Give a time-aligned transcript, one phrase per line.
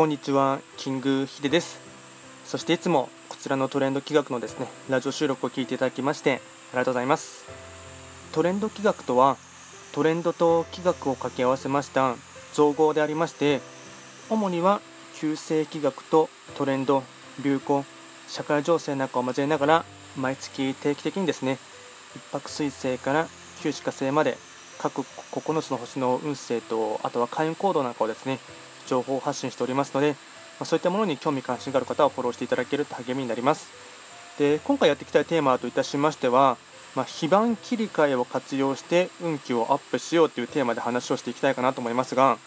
[0.00, 1.78] こんにちは、キングヒデです。
[2.46, 6.40] そしていつもこちらのトレンド企画のですね、ラジオ収録を聞いていただきまして
[6.72, 7.44] ありがとうございます。
[8.32, 9.36] トレンド企画とは、
[9.92, 12.14] トレンドと企画を掛け合わせました
[12.54, 13.60] 造語でありまして、
[14.30, 14.80] 主には
[15.16, 17.02] 旧世企画とトレンド、
[17.44, 17.84] 流行、
[18.26, 19.84] 社会情勢なんかを交えながら、
[20.16, 21.58] 毎月定期的にですね、
[22.16, 23.28] 一泊水星から
[23.60, 24.38] 旧歯科星まで
[24.78, 28.38] 各9つの星の運勢とあとは開運行動なんかをですね
[28.90, 30.16] 情報を発信しておりますので、
[30.58, 33.68] まそういったものに興味関心がある方はフォローしていただけると励みになります。
[34.38, 36.56] で今回やっていきたいテーマといたしましては、
[36.96, 42.38] まあ、非番切り替えを活用して運気をアップしようというテーマで話をしていきたいかなと思いますが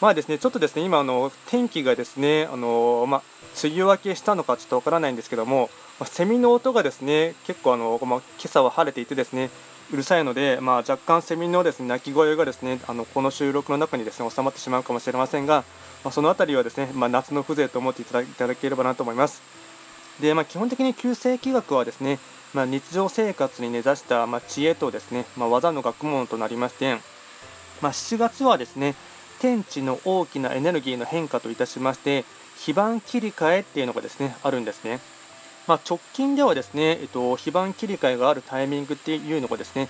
[0.00, 3.22] まあですねちょっとですね今あの天気がですねあのまあ、
[3.64, 9.50] 梅雨明けしたのかちょっとわからないんですけども、まあ、セミの音がですね結構あの、まあ、今朝は晴れていてですね
[9.92, 15.64] うるさいので、まあ、若干セミのですね鳴き声がですねあのこの収録の中にですね収まってしまうかもしれませんが、
[16.02, 19.42] まあ、その辺りはですね、まあ、夏の風情と思っていただければなと思います。
[20.20, 22.20] でまあ、基本的に旧世紀学はですね、
[22.52, 26.98] まあ、日常生活に根ざした、まあ、知恵とですね、まあ、技の学問となりまして、
[27.82, 28.94] まあ、7月はですね
[29.40, 32.24] 天地の大きなエネルギーの変化といたしまして
[32.56, 35.00] 非番切り替えっていうのがですねあるんですね。
[35.66, 39.88] まあ、直近ではですね、えっと、非番切り替えがあるタイミングっていうのがですね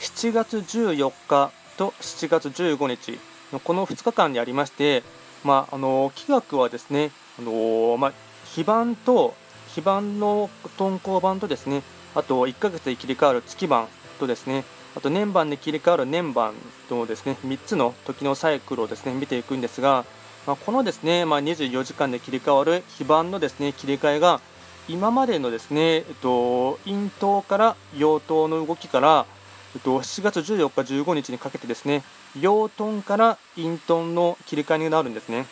[0.00, 3.18] 7月14日と7月15日
[3.52, 5.02] のこの2日間にありまして、
[5.44, 8.12] まあ、あの気学はですね、あのまあ、
[8.44, 9.34] 非番と
[9.68, 11.82] 非番の鈍行版とですね
[12.14, 13.88] あと1ヶ月で切り替わる月番
[14.18, 16.54] とですねあと年番で切り替わる年番
[16.88, 20.06] とですね3つの時のサイクルをですね見ていくんですが、
[20.46, 24.40] まあ、このですね、まあ、24時間で切り替わる非番のですね切り替えが
[24.88, 29.26] 今までのですね、えっと、陰頭から陽頭の動きから、
[29.74, 32.04] えっと、7月14日、15日にかけてですね、
[32.40, 35.46] 陽遁から陰遁の切り替えになるんですね。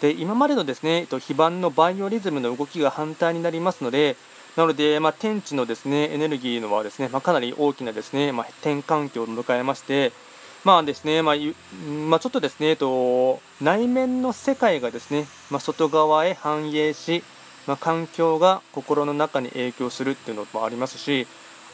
[0.00, 4.16] で今までのですね、えっと、非番のバイオリズムの動きが反対になりますので、
[4.56, 10.12] なので、まあ、天地のですねエネルギーのはですね、まあ、かなり大きなですね、まあ、転換期を迎えまして、
[10.64, 11.34] まあですねまあ
[12.08, 17.22] まあ、ちょっとですね、えっと、内面の世界がですね、まあ、外側へ反映し、
[17.66, 21.26] まあ、環境が心の中に影響するっていうのもありますし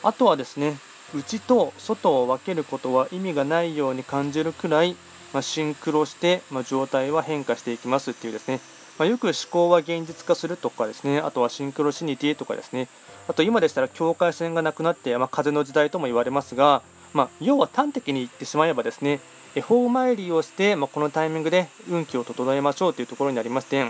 [0.03, 0.79] あとはですね
[1.15, 4.97] 内と外を分けることは意味がないように感じるくらい、
[5.33, 8.61] まあ、シンクロして、まあ、状態は変化していきますっていうですね、
[8.99, 12.89] まあ、よく思考は現実化するとかですねあとはシンクロシニティとかですね。
[13.29, 19.21] あと今でしたら境界線がなくなって、ま風の時代とも言われますが、ま要は端的に言ってしまえばですね
[19.55, 23.87] 恵方参りをして、まこのタイミングで運気を整えましょうというところになりまして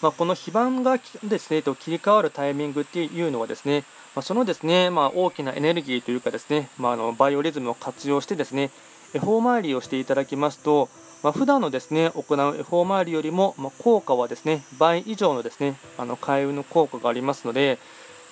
[0.00, 8.70] まあ、この非番がですね、と切り替わるタイミングっていうのはですね、まあ、そのですね、まあ、大きなエネルギーというかですね、まあ、あのバイオリズムを活用してですね、
[9.14, 10.88] 恵方参りをしていただきますと、
[11.22, 17.78] まあ、普段のですね行う恵方参りよりも、まあ、効果はですね倍以上のですねあの開運の効果がありますので、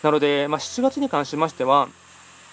[0.03, 1.89] なので、まあ、7月に関しましては、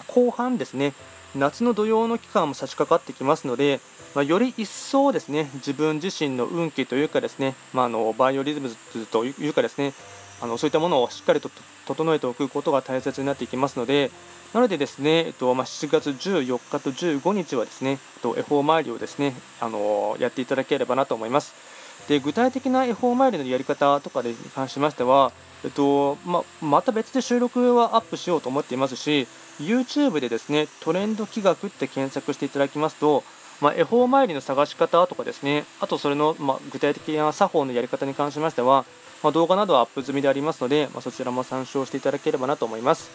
[0.08, 0.92] 後半ですね、
[1.34, 3.80] 夏の土曜の期間も差し掛かってきますので、
[4.14, 8.70] まあ、より一層ですね自分自身の運気というかですね、まあ、あのバイオリズム
[9.06, 9.92] というかですね
[10.40, 11.50] あのそういったものをしっかりと
[11.86, 14.10] 整えておくことが大切になっていきますので
[14.52, 21.73] なのでですね、えっとまあ、7月14日と15日はですね、えっと、恵方参りをですねあのやっていただければなと思います。
[22.08, 25.32] で具体的な恵方参りのやり方とかに関しましては、
[25.64, 29.26] えっとままた別で収録はアップしようと思っていますし
[29.60, 33.24] YouTube でですねトレンド企画って検索していただきますと
[33.60, 38.84] ま、恵方参りの探し方とかですね、あとそれの、ま、具体的な作法のやり方に関しましては、
[39.22, 43.10] ま、動画などはアップ済みでありますので、まそちらも参照していただければなと思います。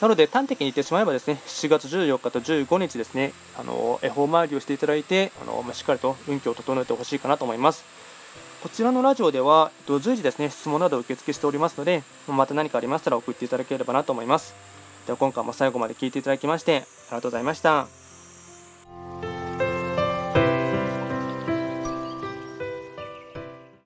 [0.00, 7.99] なので端的に言ってしまえばですね、7月14日と15日ですね、あの恵方参りをしていただいて、あのしっかりと運気を整えてほしいかなと思います。
[8.62, 14.54] こちらのラジオでは、随時ですね、質問など受付しておりますので、また何かありましたら送っていただければなと思います。
[15.06, 16.84] では今回も最後まで聴いていただきまして、あり
[17.16, 17.99] がとうございました。